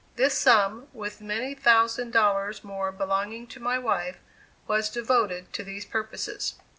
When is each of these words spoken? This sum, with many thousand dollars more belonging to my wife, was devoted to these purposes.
This 0.15 0.35
sum, 0.35 0.87
with 0.93 1.21
many 1.21 1.53
thousand 1.53 2.09
dollars 2.09 2.63
more 2.63 2.91
belonging 2.91 3.45
to 3.45 3.59
my 3.59 3.77
wife, 3.77 4.17
was 4.65 4.89
devoted 4.89 5.53
to 5.53 5.63
these 5.63 5.85
purposes. 5.85 6.55